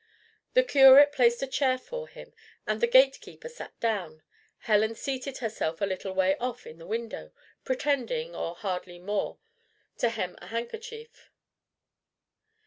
The 0.55 0.63
curate 0.63 1.11
placed 1.11 1.43
a 1.43 1.47
chair 1.47 1.77
for 1.77 2.07
him, 2.07 2.33
and 2.65 2.81
the 2.81 2.87
gate 2.87 3.21
keeper 3.21 3.47
sat 3.49 3.79
down. 3.79 4.23
Helen 4.61 4.95
seated 4.95 5.37
herself 5.37 5.79
a 5.79 5.85
little 5.85 6.11
way 6.13 6.35
off 6.37 6.65
in 6.65 6.79
the 6.79 6.87
window, 6.87 7.31
pretending, 7.65 8.35
or 8.35 8.55
hardly 8.55 8.97
more, 8.97 9.37
to 9.99 10.09
hem 10.09 10.39
a 10.41 10.47
handkerchief. 10.47 11.29